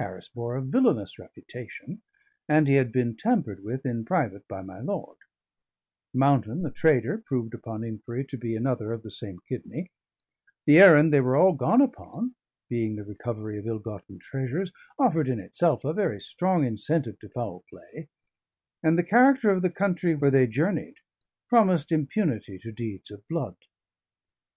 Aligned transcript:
Harris 0.00 0.26
bore 0.26 0.56
a 0.56 0.60
villainous 0.60 1.20
reputation, 1.20 2.02
and 2.48 2.66
he 2.66 2.74
had 2.74 2.90
been 2.90 3.14
tampered 3.16 3.62
with 3.62 3.86
in 3.86 4.04
private 4.04 4.48
by 4.48 4.60
my 4.60 4.80
lord; 4.80 5.18
Mountain, 6.12 6.62
the 6.62 6.70
trader, 6.72 7.18
proved, 7.18 7.54
upon 7.54 7.84
inquiry, 7.84 8.24
to 8.24 8.36
be 8.36 8.56
another 8.56 8.92
of 8.92 9.02
the 9.04 9.10
same 9.12 9.38
kidney; 9.48 9.92
the 10.66 10.80
errand 10.80 11.12
they 11.12 11.20
were 11.20 11.36
all 11.36 11.52
gone 11.52 11.80
upon 11.80 12.34
being 12.68 12.96
the 12.96 13.04
recovery 13.04 13.56
of 13.56 13.68
ill 13.68 13.78
gotten 13.78 14.18
treasures, 14.18 14.72
offered 14.98 15.28
in 15.28 15.38
itself 15.38 15.84
a 15.84 15.92
very 15.92 16.20
strong 16.20 16.64
incentive 16.66 17.16
to 17.20 17.28
foul 17.28 17.64
play; 17.70 18.08
and 18.82 18.98
the 18.98 19.04
character 19.04 19.48
of 19.50 19.62
the 19.62 19.70
country 19.70 20.12
where 20.16 20.32
they 20.32 20.48
journeyed 20.48 20.96
promised 21.48 21.92
impunity 21.92 22.58
to 22.58 22.72
deeds 22.72 23.12
of 23.12 23.22
blood. 23.28 23.54